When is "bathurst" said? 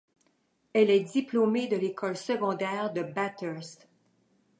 3.03-3.87